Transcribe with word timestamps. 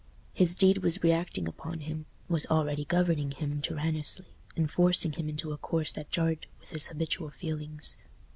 His 0.33 0.55
deed 0.55 0.79
was 0.79 1.03
reacting 1.03 1.47
upon 1.47 1.81
him—was 1.81 2.47
already 2.47 2.85
governing 2.85 3.29
him 3.29 3.61
tyrannously 3.61 4.33
and 4.55 4.65
forcing 4.67 5.11
him 5.11 5.29
into 5.29 5.51
a 5.51 5.57
course 5.57 5.91
that 5.91 6.09
jarred 6.09 6.47
with 6.59 6.71
his 6.71 6.87
habitual 6.87 7.29
feelings. 7.29 7.97